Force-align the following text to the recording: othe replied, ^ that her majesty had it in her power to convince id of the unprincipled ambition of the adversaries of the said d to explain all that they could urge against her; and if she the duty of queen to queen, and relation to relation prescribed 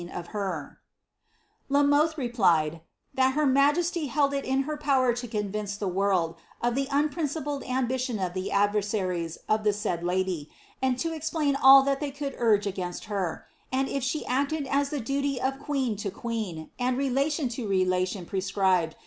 othe 0.09 2.17
replied, 2.17 2.71
^ 2.73 2.81
that 3.13 3.35
her 3.35 3.45
majesty 3.45 4.07
had 4.07 4.33
it 4.33 4.43
in 4.45 4.63
her 4.63 4.75
power 4.75 5.13
to 5.13 5.27
convince 5.27 5.79
id 5.79 6.33
of 6.63 6.73
the 6.73 6.87
unprincipled 6.89 7.63
ambition 7.65 8.17
of 8.17 8.33
the 8.33 8.51
adversaries 8.51 9.37
of 9.47 9.63
the 9.63 9.71
said 9.71 10.01
d 10.03 10.49
to 10.97 11.13
explain 11.13 11.55
all 11.55 11.83
that 11.83 11.99
they 11.99 12.09
could 12.09 12.33
urge 12.39 12.65
against 12.65 13.05
her; 13.05 13.45
and 13.71 13.87
if 13.87 14.01
she 14.01 14.21
the 14.25 15.01
duty 15.05 15.39
of 15.39 15.59
queen 15.59 15.95
to 15.95 16.09
queen, 16.09 16.71
and 16.79 16.97
relation 16.97 17.47
to 17.47 17.67
relation 17.67 18.25
prescribed 18.25 18.95